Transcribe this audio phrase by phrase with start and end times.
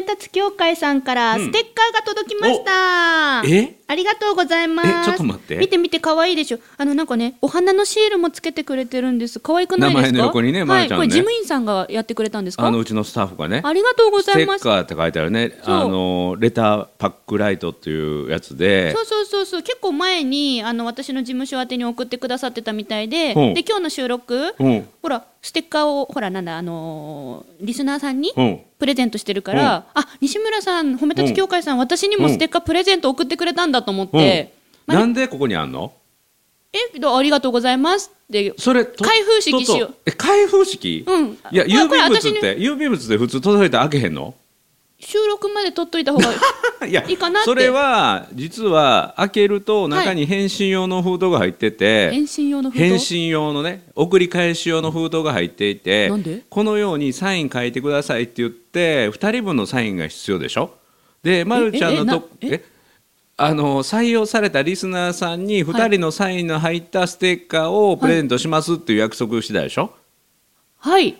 [0.00, 1.44] めたつ協会さんからうん。
[1.46, 3.76] ステッカーが届きました、え？
[3.86, 4.88] ありがとうございます。
[4.88, 5.56] えちょっと待って。
[5.56, 6.58] 見て見て可愛いでしょ。
[6.78, 9.40] あのなんかねお花のシールもつけてくれてるんです。
[9.40, 10.06] 可愛くないですか？
[10.06, 11.06] 名前の横にねまはいるちゃんね。
[11.06, 12.66] これ事務員さんがやってくれたんですか？
[12.66, 13.60] あのうちのスタッフがね。
[13.64, 14.62] ありがとうごステざいます。
[14.62, 15.58] ッカーって書いてあるね。
[15.64, 18.92] あのレターパックライトっていうやつで。
[18.92, 19.62] そうそうそうそう。
[19.62, 23.34] 結構前にあの私の事務所宛てに送ってくださってたみたいで。
[23.34, 23.50] う。
[23.50, 24.54] んで今日の収録？
[24.58, 24.68] う。
[24.68, 28.60] んほらステッカーをほらなんだあのーリスナーさんにうん。
[28.78, 34.54] プレゼントしてるから、あ西村さん褒め立つ協会さん、私にもステッカープレゼント送ってくれたんだと思って、
[34.86, 35.92] まなんでここにあんの？
[36.72, 39.88] えどうありがとうございますってそれと開封式しよう。
[39.88, 41.04] ととえ開封式？
[41.06, 41.26] うん。
[41.50, 44.34] いやあ郵便物っこれ私にて郵便物で普通届いたら開けへんの？
[45.00, 46.28] 収録まで取っといた方が
[46.86, 47.46] いやいいかなって。
[47.46, 52.84] それは実は開けると中に返信用の封筒が入ってて、返信用の封筒？
[52.84, 56.42] 返信用のね送り返し用の封筒が入っていてなんで？
[56.48, 60.74] このようにサイン書いてくださいって言って2人分のサインが必要でしょ？
[61.22, 62.64] で、ま、るちゃんのとえ
[63.36, 69.90] あの採用されたリスナーさんに2人のサインの入ったステッカーをプレゼントしますっていう約束をしてたでしょ、はい
[70.82, 71.16] はい、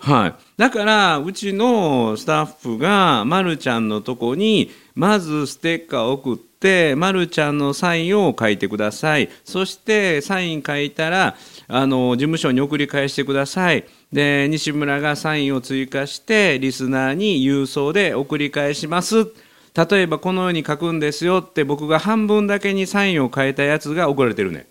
[0.56, 9.28] だからうちのスタッフがまるちゃんのとこにまずステッカーを送ってまるちゃんのサインを書いてください。
[9.44, 11.36] そしてサイン書いたら
[11.68, 13.84] あの事務所に送り返してください。
[14.12, 19.26] で西村がサインを追加してリスナーに郵送で送り返します。
[19.74, 24.66] 例えばこのように書くんですよって僕が半分だけにサインを書いたやつが送られてるね。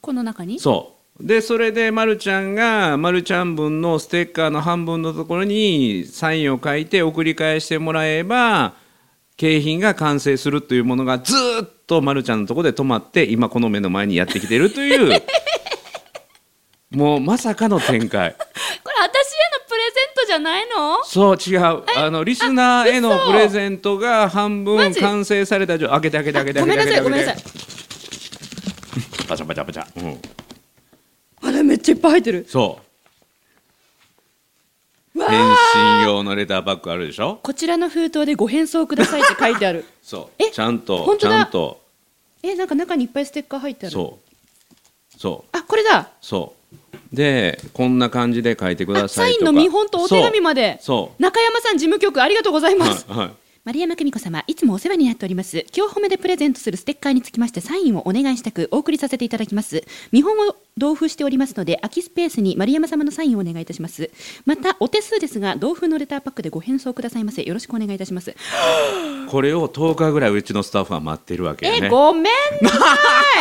[0.00, 0.58] この中に？
[0.58, 8.74] そうでそれでまるちゃんがまるちゃん分のステッカーの半分のところにサインを書いて送り返してもらえば
[9.36, 15.22] 景品が完成するというものがずーっとまるちゃんのところで止まって今この目の前にやってきてるという。
[16.90, 18.32] もうまさかの展開。
[18.32, 21.04] これ私へのプレゼントじゃないの？
[21.04, 21.82] そう違う。
[21.96, 26.00] あのリスナーへの嘘プレゼントが半分完成された状態。
[26.00, 27.34] 開けて開けて開けてごめんなさいごめんなさい。
[27.34, 27.62] 開けて
[29.26, 30.20] パチャパチャパチャ、うん、
[31.82, 32.46] ちゃいっぱい入ってる。
[32.48, 32.80] そ
[35.14, 35.18] う。
[35.18, 35.56] わ返あ
[36.04, 37.38] 信用のレターパックあるでしょ？
[37.42, 39.84] こちらの封筒でご返送くださいって書いてある。
[40.02, 40.42] そう。
[40.42, 41.36] えちゃんとち本当だ。
[41.40, 41.80] ゃんと。
[42.42, 43.92] えなんか中にいっぱいステッカー入ってある。
[43.92, 44.18] そ
[45.16, 45.18] う。
[45.18, 45.56] そう。
[45.56, 46.08] あこれだ。
[46.20, 47.16] そう。
[47.16, 49.44] でこんな感じで書いてくだあさいとか。
[49.44, 50.78] サインの見本とお手紙まで。
[50.80, 53.30] そ中山さん事務局ありがとうございうます、はいはい
[53.64, 55.64] 丸山久美子様いつもお世話になっております。
[55.72, 59.84] 今日褒めでプレゼントするステッカーにつきましてサインをお願いしたくお送りさせていただきます。
[60.10, 64.10] 見本を同封しておりますので空きスペースに丸山様のサインをお願いいたします。
[64.46, 67.44] またお手数ですが同封のレターパックでご返送くださいませ。
[67.44, 68.34] よろしくお願いいたします。
[69.30, 72.24] これを10日ぐらいうちのスタッフは待ってるわけよえねごめん
[72.62, 72.76] なさ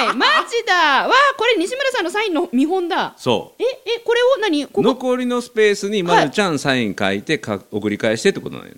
[0.04, 0.14] い。
[0.16, 1.08] マジだ。
[1.08, 3.16] わあこれ西村さんのサインの見本だ。
[3.18, 4.68] そええこれを何？
[4.68, 4.82] ここ？
[4.82, 8.76] う残りのスペースにまるちゃんサイン書いてか送り返してってことなんよ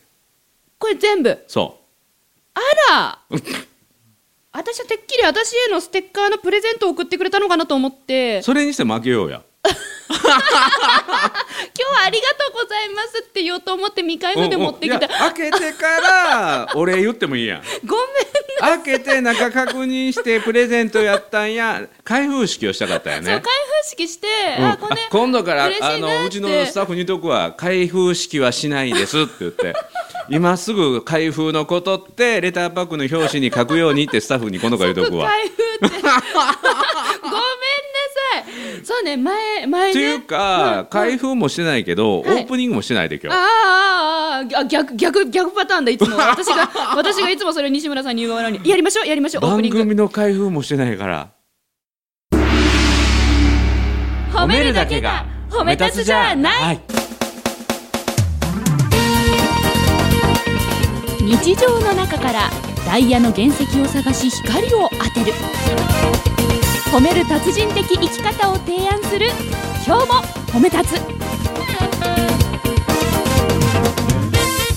[0.83, 1.41] これ全部。
[1.47, 1.79] そ
[2.53, 2.59] あ
[2.91, 3.19] ら。
[4.51, 8.39] 私はてっきり私へのステッカーのプレゼントを送ってくれたのかなと思って。
[8.39, 9.41] うそれにして負けようや
[10.13, 24.27] 今日はありがとうございますって言おうと思って2回目で持ってきた、開けてからお礼言ってもいいやんごめん開けて中確認してプレゼントやったんや開封式をしたかったよねそう開封式して、
[24.59, 24.77] うんあ
[25.11, 29.73] 今度からあのうちのスタッフにとくわ開封式はしないですって言って
[30.29, 35.27] 今すぐ開封のことってレターパックの表紙に書くようにってスタッフに今度から言うとくわ。
[35.29, 36.01] 開封って
[37.21, 37.33] ごめん
[38.83, 39.89] そうね前前ね。
[39.91, 42.43] っていうか、開封もしてないけど、はい。
[42.43, 43.35] オープニングもしてないで今日。
[43.35, 46.17] あああああ逆逆逆パターンだいつも。
[46.19, 48.59] 私が私がいつもそれを西村さんに言う側に。
[48.63, 49.79] やりましょうやりましょう オープ番ニング。
[49.79, 51.29] 組の開封もしてないから。
[54.33, 56.81] 褒めるだけが褒め立つじゃない、はい。
[61.21, 62.49] 日常の中から
[62.85, 65.33] ダイヤの原石を探し光を当てる
[66.93, 69.25] 褒める達人的生き方を提案する。
[69.83, 70.13] 今日も
[70.51, 71.01] 褒め立つ。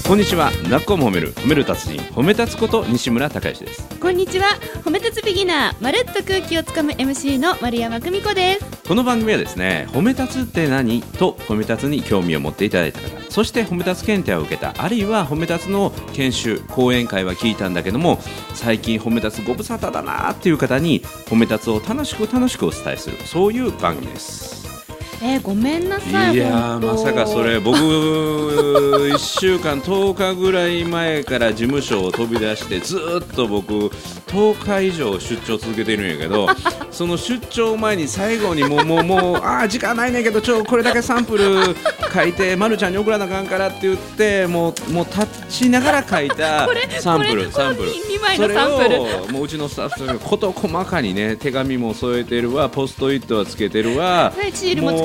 [0.09, 0.51] こんにちは。
[0.71, 1.35] なっこも褒める。
[1.35, 2.01] 褒める達人。
[2.15, 3.87] 褒め立つこと西村孝之です。
[4.01, 4.47] こんにちは。
[4.83, 5.77] 褒め立つビギナー。
[5.83, 8.89] まるっと空気をつかむ MC の丸山久美子です。
[8.89, 11.03] この番組はですね褒め立つって何？
[11.03, 18.19] と褒め立つに興味を持っていただいた方そして褒め立つ検定を受けたあるいは褒め立つの研修講演会は聞いたんだけども
[18.55, 24.76] 最近褒め立つご無沙汰だなっていう方に褒め立つを楽しく楽しくお伝えするそういう番組です。
[25.23, 33.89] えー、ごめんなさいいやまさかそれ 僕1週間10日ぐらい前から事務所を飛び出してずっと僕
[34.27, 36.49] 10日以上出張続けてるんやけど
[36.91, 41.77] その出張前に最後にもうもうもうああ時間ないねんけどちょこれだけサンプル
[42.13, 46.69] 書いて、ま、るちゃんに送らなあかんからって言ってもうもう立ちながら書いた
[47.01, 47.91] サンプルサンプル。
[48.37, 54.47] それをもううちのスタッフが事細かにね手紙も添えてるわポストイットはつけてるわ、は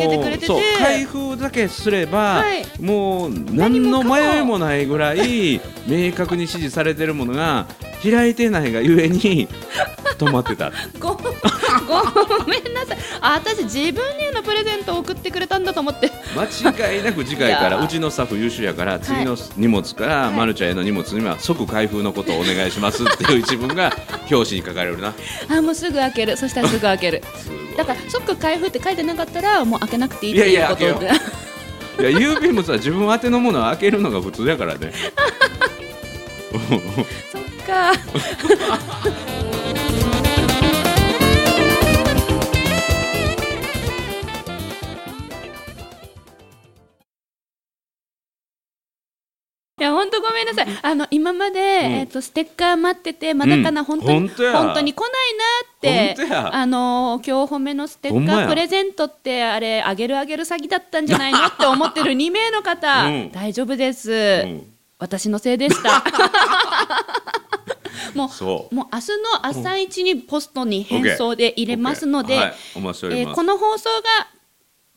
[0.01, 0.53] けてくれてて。
[0.79, 7.67] 開封だけすれば、はい、もう何の迷いもないぐらい明確に指示されてるものが
[8.03, 9.47] 開いてないがゆえに
[10.17, 10.71] 止まってた。
[10.99, 11.23] ごご
[12.45, 12.60] めん。
[12.60, 12.60] な
[12.95, 16.11] さいあ私自分へのプレゼントを送ってくれたんだと思って。
[16.35, 23.91] 間違いなく次回からうちのスタッフ優秀やから次の荷物から、はい、マルちゃんへの荷物には即開封のことをお願いしますっていう一文が
[24.31, 25.13] 表紙に書かれるな。
[25.49, 26.37] あもうすぐ開ける。
[26.37, 27.23] そしたらすぐ開ける。
[27.77, 31.11] だから即開封って書いてなかったらもう開けなくていいっていうことで。
[31.99, 34.91] いや郵便物は自分宛てのものを開けるのが普通だからね。
[37.31, 37.93] そっか
[50.01, 50.67] 本当ごめんなさい。
[50.81, 56.15] あの今まで、うん、えっ、とステッカー待っててまだかな、うん、本当に本当に来ないなって
[56.51, 64.43] あの今日褒めのステッカープレゼントってあれあげるあげる詐欺だったんじゃないのって思ってる2名の方、 うん、大丈夫です。
[64.97, 66.03] 私のせいでした。
[68.15, 69.07] もうもう明日
[69.41, 72.81] の朝一にポストに返送で入れますので、こ
[73.43, 74.27] の放送が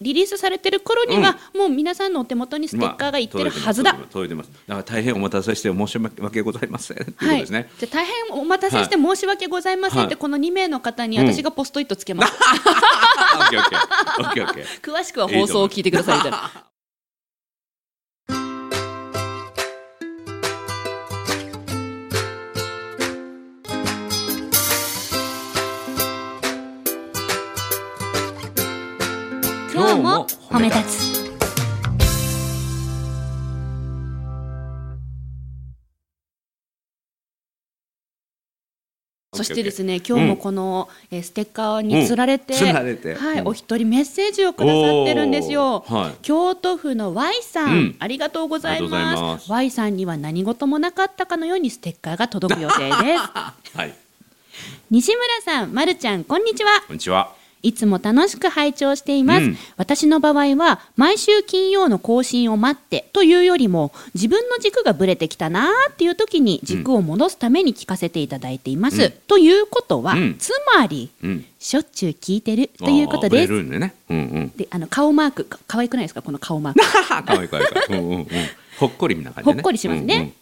[0.00, 4.50] リリースされてる頃には、もう皆さんのお手元にステッカーがいってるはずだ、まあ、届いてます。
[4.66, 12.32] だから大変お待たせして申し訳ございませんっていね、じゃ大変お待たせして申し訳ございませんって、この2名の方に私がポストイットつけます、
[14.82, 16.50] 詳しくは放送を聞いてくださいみたいな
[30.54, 31.24] 褒め立つ。
[39.32, 49.50] そしてですね今日もこの、うん、ステッカーにつられてうん、はい、お一人メッセージをくださってるんですよ、はい、京都府の Y さん、うん、ありがとうございます。
[49.50, 52.94] Y さんには何事もなかったかのようにステッカーが届く予定です。
[53.76, 53.92] はい、
[54.88, 56.84] 西村さん、まるちゃんこんにちは。
[56.86, 71.10] こんにちはいつも楽しく拝聴しています、うん、私の場合は毎週金曜の更新を待ってというよりも自分の軸がぶれてきたなっていう時に軸を戻すために聞かせていただいています、うん、ということは、うん、つまり、
[71.58, 73.62] しょっちゅう聞いてるということです。
[73.62, 73.94] ね。
[74.10, 76.20] うんうん、であの顔マーク可愛くないですか？
[76.20, 76.80] この顔マーク。
[77.26, 78.00] 可愛い可愛い可愛い。
[78.00, 78.26] うんうんうん、
[78.78, 80.32] ほっこりみな感じ、ね、ほっこりしますね、うんうん。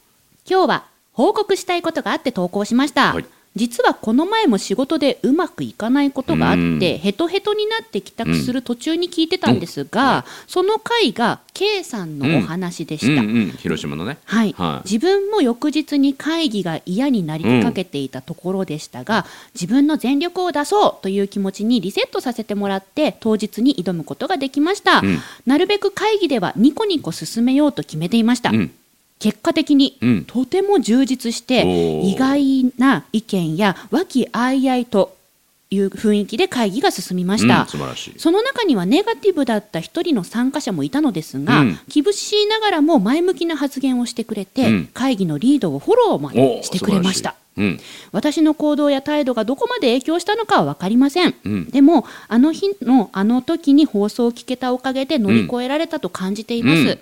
[0.51, 3.15] 今日は報告したいことがあって投稿しました。
[3.15, 3.25] はい
[3.55, 13.23] 実はこの前も仕事でうまくいかないことがあって、ヘトヘトになって帰宅する途中に聞いてたんですが、その回が K さんのお話でした、
[13.59, 25.03] 広島のね、はい、はい、自分も翌日に会議が嫌になりかけていたところでしたが、自分の全力を出そうという気持ちにリセットさせてもらって当日に挑むことができました、
[25.45, 28.51] なるべく会議ではニコニコ進めようと決めていました、
[29.23, 29.97] 結果的に、
[30.27, 31.63] とても充実して
[32.03, 35.17] 意外な意見や和気あいあいと
[35.71, 37.67] いう雰囲気で会議が進みました、うん、
[38.19, 47.37] その中にはネガティブだった一人の参加者もいたのですが、うん、厳しいながらも前向きな発言をしてくれて、うん、会議のリードをフォローまでしてくれました。
[47.55, 47.79] うん、
[48.13, 51.35] 私の行動や態度がどこまで影響したのかは分かりません、
[51.71, 56.99] でもあの日のあの時に放送を聞けたおかげで乗り越えられたと感じています、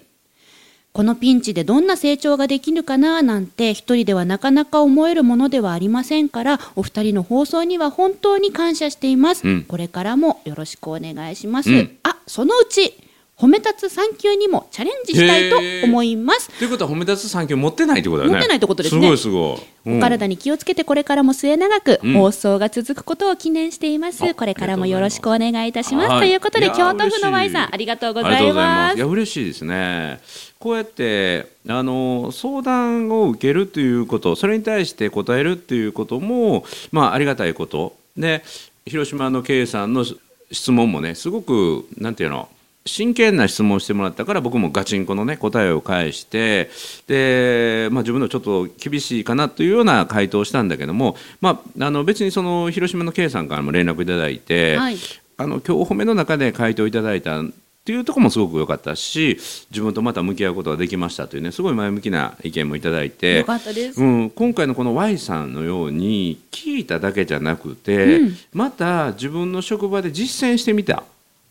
[0.92, 12.96] このピンチでどんな成長ができるかななんて一人ではなかなか思えるものではありませんからお二人の放送には本当に感謝しています、うん、これからもよろしくお願いします、うん、あそのうち
[13.40, 16.50] 褒め立つ産休にもチャレンジしたいと思います。
[16.58, 18.34] ということは褒め立つ産休持ってないってことだね。
[18.34, 19.00] 持ってないってことですね。
[19.00, 19.92] すごいすごい。
[19.92, 24.22] うん、お体に気をつけてこれからも末永く放送が続くことを記念しています。
[24.22, 26.18] うん、これからもよろしくお願いいたします。
[26.18, 28.96] ということで京都府の Y さんありがとうございます。
[28.98, 30.20] いや嬉しいですね。
[30.58, 38.44] こうやってあの相談を受けるということそれに対して答えるっていうことも、まあ、ありがたいことで
[38.84, 40.04] 広島の K さんの
[40.52, 42.50] 質問もねすごくなんていうの
[42.86, 46.70] 真剣な質問をしてもらったから僕もガチンコのね答えを返して
[47.06, 54.96] で、まあ、自分のちょっと厳しいかなというような回答をしたんだけども、まあ、あの別にその広島の K さんからも連絡いただいて、はい。
[55.36, 57.44] あの今日褒めの中で回答いただいたっ
[57.82, 59.38] ていうところもすごく良かったし
[59.70, 64.02] 自分とまた向き合うことができましたというねすごい前向きな意見もいただいてよかったです。
[64.02, 68.36] うん、今回のこの Y さんのように聞いただけじゃなくて、うん。
[68.52, 71.04] また自分の職場で実践してみた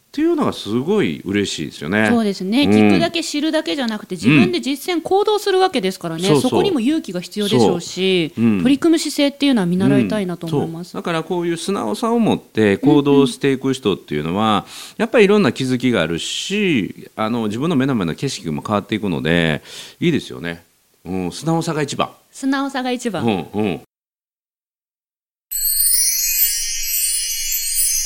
[0.10, 2.08] っていうのがすごい嬉しいですよね。
[2.10, 2.72] そうですね、うん。
[2.72, 6.50] 聞くだけ知るだけじゃなくて自分で実践行動するわけですからね、そうそう。
[6.50, 8.44] そこにも勇気が必要でしょうしそう。
[8.44, 8.62] うん。
[8.64, 10.96] 取り組む姿勢っていうのは見習いたいなと思います。
[10.96, 14.66] だからこういう素直さを持って行動していく人っていうのは、
[14.98, 19.62] やっぱりいろんな気づきがあるしあの自分の目の前の景色も変わっていくので
[20.00, 20.64] いいですよね、
[21.06, 23.82] うん、素直さが一番、素直さが一番、うんうん、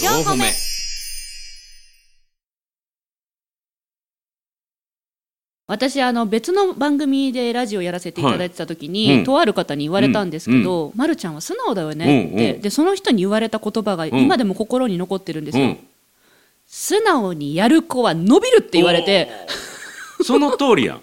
[0.02, 0.63] 四歩目
[5.66, 9.18] 私あの別の番組でラジオやらせていただいてた時に、はい。
[9.20, 9.24] うん。
[9.24, 12.62] とある方に言われたんですけど、ま、るちゃんは素直だよねって、うんうん。
[12.62, 15.80] でその人に言われた言葉が今でも心に残ってるんですよ、うん。
[16.68, 19.30] 素直にやる子は伸びるって言われて
[20.24, 21.02] その通りやん。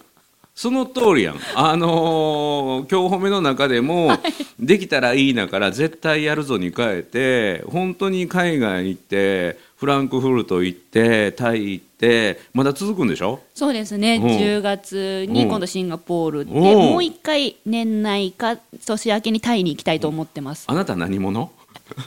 [0.55, 1.41] その通りやん。
[1.55, 4.11] あのー今日褒めの中でも、
[4.59, 13.41] できたらいいなから絶対やるぞに変えて、本当に海外行って、フランクフルト行って、タイ行って、まだ続くんでしょ？
[13.55, 14.25] そうですね、うん。
[14.27, 16.61] 10月に今度シンガポールで、うん。
[16.61, 20.67] もう一回年内か年明けにタイに行きたいと思ってます。
[20.67, 21.51] あなた何者？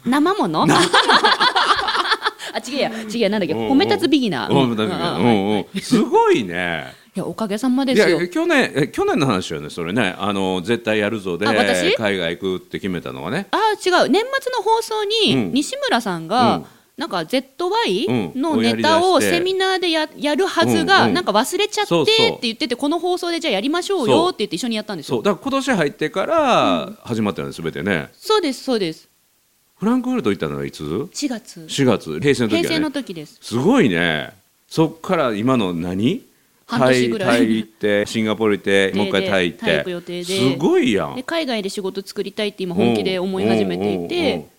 [0.06, 2.92] 生もの あ違うや。
[2.92, 3.30] 違うや。
[3.30, 3.54] なんだっけ？
[3.56, 3.72] うん。
[3.72, 5.82] 褒め立つビギナー。
[5.82, 6.94] すごいね。
[7.16, 8.22] いやおかげさまでいすよ。
[8.22, 10.14] や去年え去年の話よねそれね。
[10.20, 13.48] あの絶対やるぞで海外行くって決めたのはね。
[13.50, 14.10] あ違う。
[14.10, 15.54] 年末の放送うにん。
[15.54, 18.42] 西村さんが、うんなんか ZY うん。
[18.42, 25.18] のネタをセミナーでややるはずが、なんか忘れちゃってって言っててこの放送でじゃあやりましょうよって言って一緒にやったんですよ。
[25.18, 25.24] そう。
[25.24, 28.10] だから今年入ってから始まったよね全てね。
[28.14, 29.10] そうですそうです。
[29.76, 31.62] フランクフルト行ったのはいつ？4月。
[31.62, 32.20] 4月。
[32.20, 32.68] 平成の時はね。
[32.68, 33.40] 平成の時です。
[33.42, 34.32] すごいね。
[34.68, 36.22] そっから今の何？
[36.66, 37.40] 半年ぐらい。
[37.40, 40.24] タイ行って シンガポール行ってもう一回タイ行って。
[40.24, 41.16] すごいやん。
[41.16, 44.53] で海外で仕事作りたいって今本気で思い始めていて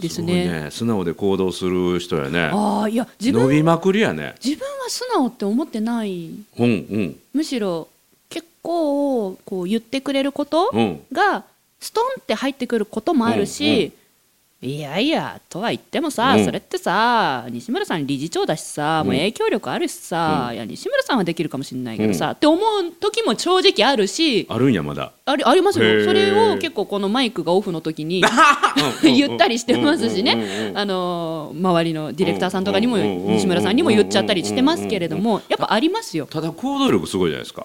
[0.00, 0.64] ですすごいね。
[0.64, 2.50] ね素直で行動する人やね。
[2.52, 4.34] ああいや自分伸びまくりやね。
[4.42, 6.28] 自分は素直って思ってない。
[6.28, 7.16] うんうん。
[7.34, 7.88] むしろ
[8.28, 11.00] 結構こう言ってくれることうん。
[11.12, 11.44] が
[11.80, 13.92] ストンって入ってくることもあるし、
[14.60, 16.44] いやいやとは言ってもさ、うん。
[16.44, 25.12] それってさ西村さん理事長だしさ、もう影響力あるしさ、いや西村さんはできるかもしれないけどさ、って思う時も正直あるしあるんやまだ。
[25.26, 25.98] ありありますへー。
[26.00, 28.24] よそれを結構このマイクがオフの時に
[29.02, 36.26] 言ったりしてますしうんうんうんうねんあの周りのディレクターさんとかにもうんうんうんうん西村さんにも言っちゃったりしてますけれどもやっぱありますよ。
[36.26, 37.64] ただ行動力すごいじゃないですか。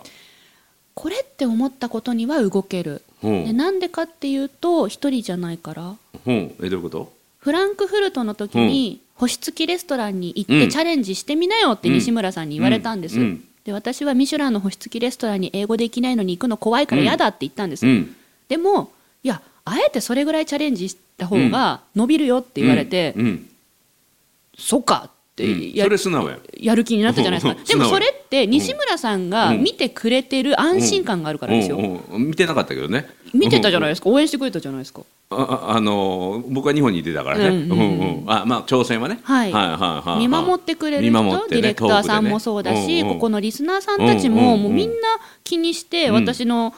[0.94, 2.92] これって思ったことには動ける。
[2.92, 5.96] うんでなんでかっていうと一人じゃないから。
[6.26, 6.34] うん。
[6.34, 7.12] えどういうこと？
[7.40, 10.70] フランクフルトの時に星付きレストランに行ってうん。
[10.70, 13.18] チャレンジしてみなよって西村さんに言われたんです、
[13.64, 18.16] で私はミシュランの星付きレストランに英語できないのに行くの怖いから嫌だって言ったんです、うん。
[18.48, 18.92] でも
[19.24, 23.16] いやあえてそれぐらいチャレンジした方が伸びるよって言われて、
[24.58, 25.72] そっかってうん。
[25.74, 26.38] や,、それ素直や。
[26.60, 27.60] やる気になったじゃないですか。
[27.60, 31.78] うんでもそれって西村さんがうん見てくれてる安心感があるからですよ、
[32.12, 33.08] 見てなかったけどね。
[33.34, 34.10] 見てたじゃないですか。
[34.10, 35.02] 応援してくれたじゃないですか。
[35.32, 37.50] あああの僕は日本にいてたからね、
[38.26, 39.52] まあ挑戦はね、はい。
[39.52, 39.78] はいはい
[40.10, 44.96] はい見守ってくれる見人、ディレクターさんもそうだし、ここのリスナーさんたちも,、もうみんな
[45.44, 46.14] 気にして、うん。
[46.16, 46.74] 私の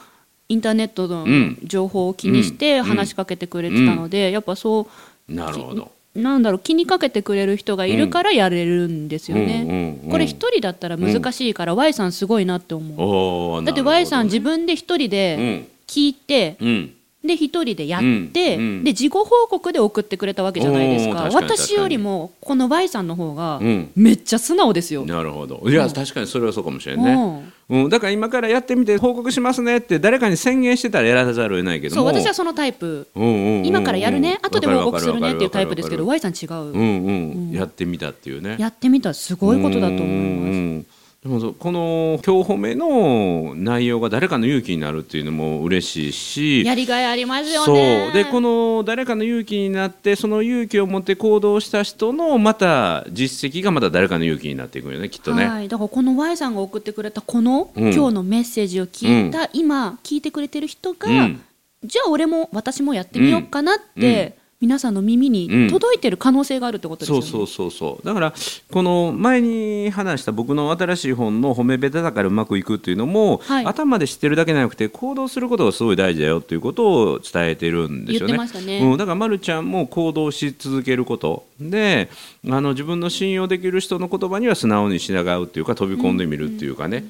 [0.48, 1.58] インターネットのん。
[1.64, 4.88] 情報を気にして話しかけてくれてたので、やっぱそ
[5.28, 9.64] うなるほどなんだろう気にかけてくれる人がいるからやれるんですよね。
[9.64, 13.64] うんうんうんこれ一人だったら難しいから、Y さんすごいなって思う。
[13.64, 16.92] だって Y さん自分で一人うでん聞いて、うん。
[17.24, 21.28] で一人でやって、で事後報告で送ってくれたわけじゃないですか。
[21.32, 23.90] 私よりもこの Y さんの方がうん。
[23.96, 25.04] めっちゃ素直ですよ。
[25.04, 25.60] なるほど。
[25.66, 27.84] いや、確かにそれはそうかもしれんね、うん。
[27.84, 32.02] うん、だから今からやってみて報告しますねって誰かに宣言してたらやらざるを得ないけども。
[32.02, 33.08] そう私はそのタイプ。
[33.14, 34.38] うんうんうんうん今からやるね。
[34.42, 38.56] 後で報告するねっていうタイプですけどわ Y さん違う、うんうん、やってみたっていうね。
[38.58, 39.06] やってみた。
[39.06, 40.58] らすごいことだと思います。
[40.58, 40.86] うん
[41.26, 47.74] でもそこの今日褒めの内容が誰かの勇気になるっていうのも嬉しいしやりがいありますよそう。
[47.74, 48.12] ね。
[48.12, 55.46] でこの誰かの勇気になってその勇気を持って行動した人のまた実績がまた誰かの勇気になっていくよねきっとね。
[55.46, 61.40] はい、だからこの Y さんが送ってくれたこの、うん今日のメッセージを聞いた、今聞いてくれてる人が、うん。
[61.82, 67.22] じゃあ俺も私もやってみようかなって、皆さんの耳に届いてる可能性があるってことですよね。
[67.22, 68.06] そうそうそうそう。
[68.06, 68.34] だから
[68.72, 73.66] この前に話した僕の新しい本の「褒めべただからうまくいく」っていうのも、はい。
[73.66, 78.28] 頭で知ってるだけじゃなくて行動することがすごい大事だよっていうことを伝えてるんですよね。
[78.28, 78.78] 言ってましたね。
[78.78, 81.44] うん、だから、ま、るちゃんも行動し続けること。
[81.60, 82.08] で
[82.48, 87.04] あの自分の信用できる人の言葉には素直に従うっていうか飛び込んでみるっていうかね。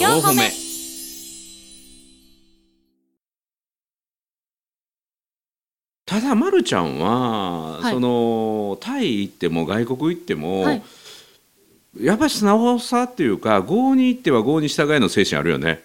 [0.00, 0.61] 四歩目
[6.22, 10.82] だ、ま、るちゃんは、はいそのタイ行っても外国行っても、はい
[12.00, 15.84] やっぱり素直さっていうか郷に行っては郷に従いの精神あるよね。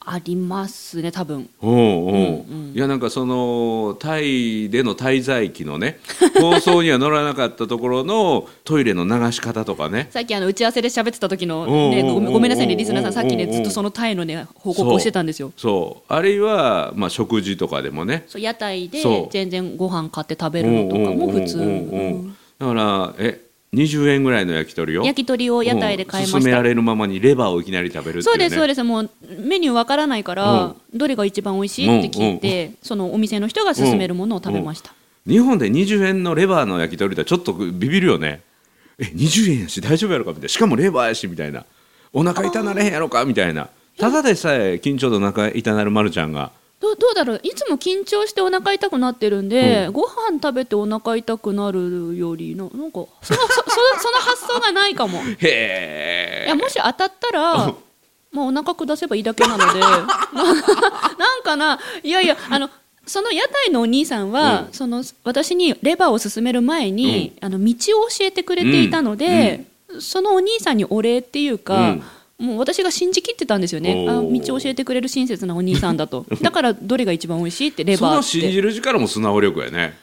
[0.00, 1.48] ありますね多分。
[1.60, 1.78] おうおう。
[1.78, 2.72] うんうん。
[2.74, 5.98] いやなんかそのタイでの滞在期のね
[6.40, 10.06] 放送には乗らなかったところのトイレの流し方とかね。
[10.10, 15.52] さっきあの打ち合わせで喋ってた時の、うんね、うんごめんごめんなさいねリスナーさんさっきねうんずっとそのタイのね報告をしてたんですよ。
[15.56, 16.12] そう。
[16.12, 18.24] あるいは、まあ、食事とかでもね。
[18.28, 22.36] そう屋台で全然ご飯買って食べるのとかも普通。
[22.58, 26.38] だからえ20円ぐらいの焼き鳥を焼き鳥を屋台で買いました。
[26.38, 26.62] うん勧めら。
[26.62, 28.82] れるままにレバーをいきなり食べるっていう、ね、そうですそうです。
[28.82, 34.94] もうメニューわからないから、どれが一番美味しいって聞いて、そのお店の人が勧めるものを食べました。
[35.26, 38.40] 日本で20円のレバーの焼き鳥ってちょっとビビるよね。
[38.98, 40.48] え20円やし大丈夫やろかみたいな。
[40.48, 41.64] しかもレバーやしみたいな。
[42.12, 43.68] お腹痛なれへんやろかみたいな。
[43.98, 47.40] ただでさえ緊張とお腹痛なるまるちゃんがどうどうだろう？
[47.42, 53.40] いつも緊張してお腹痛くなってるんで、ご飯食べてお腹痛くなるよりななんかそのそそ
[54.00, 55.18] その発想がないかも。
[55.24, 57.74] いへえやもし当たったら
[58.32, 60.06] もうお腹下せばいいだけなので なん
[61.42, 62.68] かないやいやあの
[63.06, 64.72] その屋台のお兄さんは、うん。
[64.72, 69.64] その私にレバーを勧める前に、あの道を教えてくれていたので、
[70.00, 71.96] そのお兄さんにお礼っていうか、
[72.38, 74.06] もう私が信じきってたんですよね。
[74.08, 76.26] あ道を教えてくれる親切なお兄さんだと。
[76.42, 78.40] だからどれが一番美味しいってレバーって。
[78.40, 79.96] 信じる力も素直力やね。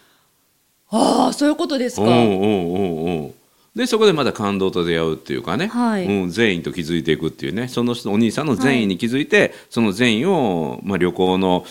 [0.90, 3.34] ああそういうことですか、うんうんうんうん。
[3.76, 6.06] でそこでまた感動と出会うっていうかね、はい。
[6.06, 7.68] うん、善意と気づいていくっていうね。
[7.68, 11.66] その人お兄さんの善意に気づいて、その善意を、まあ、旅行の、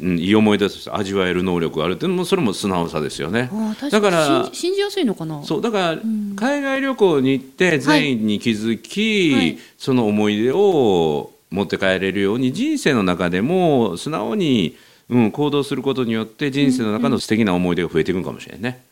[0.00, 3.50] うん、いい思い出として味わえる能力があるっていうのもそれも素直さですよね。
[3.90, 5.42] だから信じやすいのかな？
[5.44, 6.00] そうだから、
[6.36, 14.76] 海外旅行に行って善意に気づき、はいその思い出を持って帰れるように人生の中でも素直に、
[15.10, 18.68] うん、行動することによって人生の中の素敵な思い出が増えていくんかもしれないね。
[18.70, 18.91] うん、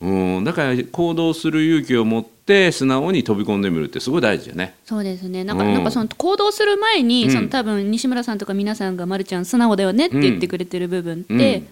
[0.00, 4.74] だから行動する勇気を持って素直に飛び込んでみるってすごい大事よね。
[4.84, 5.42] そうですね。
[5.42, 5.72] なんか,、うん。
[5.74, 7.30] なんかその行動する前に、うん。
[7.30, 11.62] その多分西村さんとか皆さんが「まるちゃん素直だよね」って言ってくれてる部分って、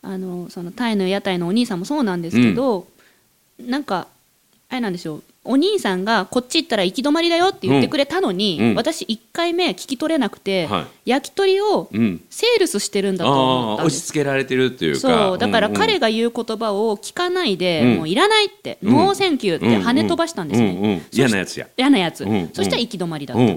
[0.00, 2.86] あのそのタイの屋台のお兄さんもそうなんですけど、
[3.60, 4.06] なんか
[4.72, 8.70] あれなんですよお兄さんがこっち行ったら行き止まりだよって言ってくれたのに、うん。
[8.70, 8.76] うん。
[8.76, 13.96] 私1回目聞き取れなくて、は焼き鳥をうん、セールスしてるんだと思ったんです。
[13.96, 15.00] 押し付けられてるっていうか。
[15.00, 15.38] そう。
[15.38, 17.96] だから彼が言う言葉を聞かないで、うん。
[17.96, 18.92] もういらないって、うん。
[18.92, 21.66] No thank you って跳ね飛ばしたんですね、嫌なやつや。
[21.76, 23.52] 嫌なやつ、そしたら行き止まりだった、で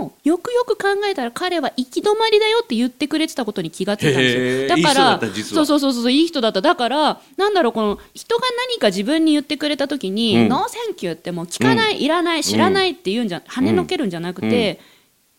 [0.00, 4.76] もよくよく考えたら彼は行き止まりだよって言ってくれてたことに気がついたんですよ。
[4.76, 5.66] だからいい人だった実は。
[5.66, 6.60] そうそうそうそういい人だった。
[6.60, 10.48] だからなんだろうこの人が何か自分に言ってくれた時に、うん。
[10.48, 14.80] No thank you ってもう聞かない、いらない知らないって言うんじゃ跳ねのけるんじゃなくて、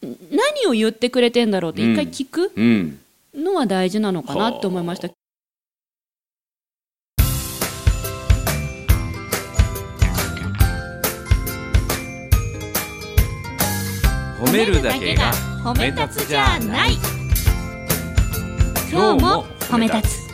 [0.01, 2.99] 何を言ってくれてんだろうって一回聞くうん。
[3.35, 5.09] のは大事なのかなって思いました、
[14.39, 15.33] 褒めるだけが
[15.65, 16.93] 褒め立つじゃない。
[18.89, 20.29] 今日も褒め立つ。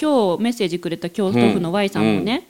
[0.00, 2.46] 今日メッセージくれた京都府の Y さんもね、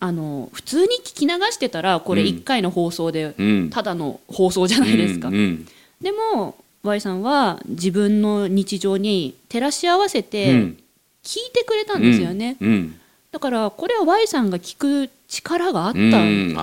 [0.00, 2.28] あの普通に聞き流してたらこれうん。
[2.28, 3.70] 1回の放送でうん。
[3.70, 5.68] ただの放送じゃないですか、うんうん
[6.00, 10.78] でも Y さんは自分の日常に照らし合わせうてん
[11.28, 16.56] 聞いてくれたんですよね、うんだからこれは Y さんが聞く力があったうん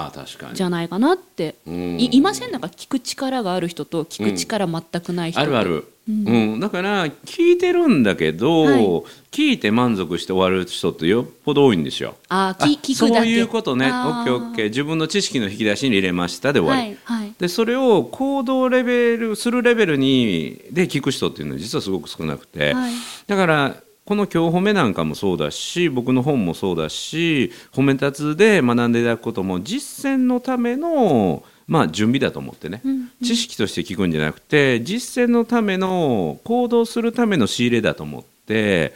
[0.56, 2.00] じゃないかなって、うん。
[2.00, 2.52] いいません？
[2.52, 5.76] なんか聞く力がある人と聞く力全くない人と、あるある、
[6.10, 6.56] ううん。
[6.56, 9.04] んだから聞いてるんだけど、はい。
[9.32, 12.16] 聞いて満足して終わる人ってよっぽど多いんですよ。
[12.30, 13.26] あーあき聞くだけ。
[13.26, 13.86] そういうことね。
[13.86, 14.70] オッケーオッケー。
[14.70, 17.34] 自分の知識の引き出しに入れましたで終わり、はいはい。
[17.38, 22.94] でそれを行動レベルするレベルにで聞く人っていうのは実はすごく少なくて、はい。
[23.28, 23.76] だから
[24.06, 38.94] この今日褒めなんかもそうだし僕の本もそうだし褒め立つで学んでいただくことも実践のためのまあ準備だと思ってね、うん知識として聞くんじゃなくて実践のための行動するための仕入れだと思って、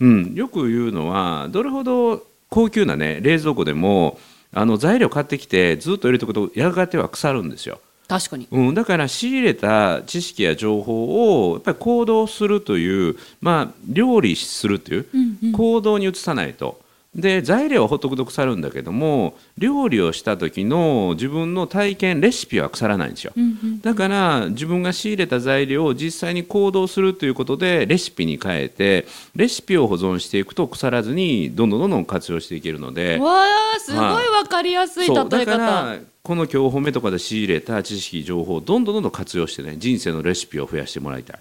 [0.00, 4.18] うん、よく言うのはどれほど高級なね冷蔵庫でも
[4.52, 7.80] あの材料買ってきてずっと入れておくとやがては腐るんですよ。
[8.08, 8.46] 確かに。
[8.50, 15.52] うん、だから仕入れた知識や情報をやっぱり行動するという、まあ、料理するといううんうん。
[15.52, 16.80] 行動に移さないと。
[17.16, 23.32] で材料はほっとくと腐るんだけども料理をした時の自分の体験レシピは腐らないんですよ。
[23.34, 33.18] うんうんだから自分が仕入れた材料を実際に行動するということでレシピに変えてレシピを保存していくと腐らずにどんどんどんどん活用していけるので。
[33.18, 33.44] わ
[33.76, 35.56] あすごいわかりやすい例え方。
[35.56, 41.40] らこの今日褒めとかで仕入れた知識情報をどんどんどんどん活用してね人生のレシピを増やしてもらいたい。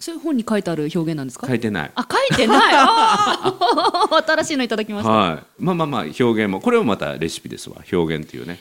[0.00, 1.46] そういう本に書いてある表現なんですか？
[1.46, 1.92] 書いてない。
[1.94, 2.58] あ書いてない。
[4.26, 5.62] 新しいのいただきました、はい。
[5.62, 7.76] まあまあまあ表現もこれもまたレシピですわ。
[7.92, 8.58] 表現っていうね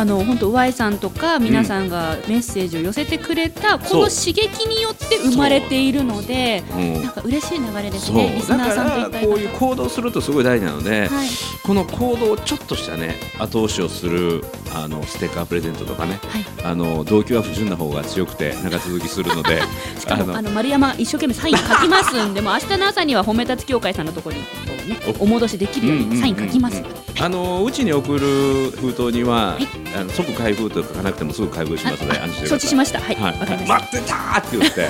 [0.00, 6.78] あの本当 Y さんとか皆さんがメッセージを寄せてくれた、この刺激によって生まれているのでう。
[6.78, 7.02] ん。
[7.02, 11.28] なんか嬉しい流れですねリスナーさんとこういう行動するとすごい大事なので、はい。
[11.62, 14.42] この行動をちょっとしたね後押しをする
[14.74, 16.18] あのステッカープレゼントとかね。
[16.28, 16.44] はい。
[16.64, 19.60] あの動機は不純な方が強くて長続きするので
[20.00, 24.48] しかもあの丸山一生懸命サイン書きますんでもう明日の朝には褒め立つ協会さんのところにこ
[24.86, 26.82] う、ね、お戻しできるようにサイン書きます。
[27.20, 29.64] あのうちに送る封筒には、い
[29.96, 33.00] あの即開封と書かなくてもすぐ開封しますので安心して承知しました。
[33.00, 34.88] はいわ、はい待ってたーって言って。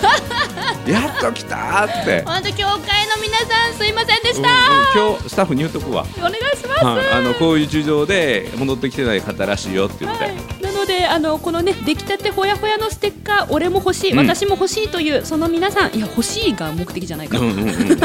[0.91, 14.19] やっと来たーって、本当協会の皆さんすいませんでしうんた、うん今日スタッフに言っとくわ、お願いします、はい、あのこういう事情で戻ってきてない方らしいよって言って、はい、なのであのこのね出来たてほやほやのステッカー俺も欲しい、うん。
[14.19, 15.95] 私も欲しいというその皆さん。
[15.95, 17.77] いや欲しいが目的じゃないか、うんうんうんうんうん。
[17.77, 18.01] そうそう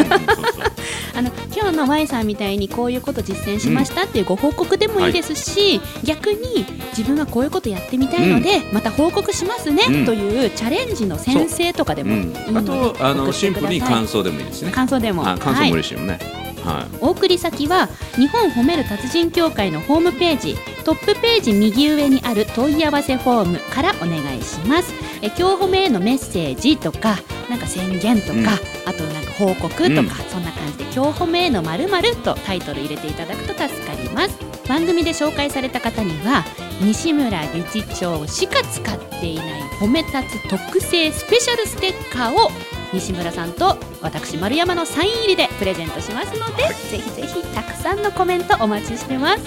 [1.16, 10.06] あの今日の Y さんみたいにこういうこと実践しましたっていうご報告でもいいですし、逆に自分がこういうことやってみたいので、また報告しますね、うん。
[10.06, 14.72] というチャレンジの先生とかでもいいので、とあのシンプルに感想でもいいですね。
[14.72, 15.28] 感想でも。
[15.28, 16.20] あ感想もはい嬉しいよね、
[16.64, 16.98] はい。
[17.00, 24.94] お送り先は日本褒める達人協会のホームページトップページ右上にある問い合わせフォームからお願いします。
[25.22, 27.18] え今日褒めへのメッセージとか
[27.56, 28.48] なんか宣言とか、うん。
[28.48, 30.08] あとなんか報告とか、うん。
[30.30, 31.88] そんな感じで今日褒めへのまる
[32.24, 34.38] とタイトル入れていただくと助かります。
[34.68, 36.44] 番組で紹介された方には
[36.82, 42.50] 西村理事長しか使っていない褒め立つ特製スペシャルステッカーを
[42.92, 49.44] 西村さんと私丸山のサイン入りでプレゼントしますので、ぜひぜひたくさんのコメントお待ちしてます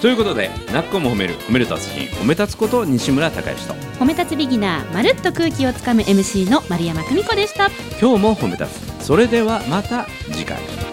[0.00, 3.74] ということで「なっこも褒める褒める達人褒め立つこと西村孝之と。
[3.98, 7.70] 褒め立つビギナーまるっと空気をつかむ MC の丸山久美子でした。
[8.00, 8.66] 今日も褒め立
[9.00, 9.04] つ。
[9.04, 10.89] それではまた次回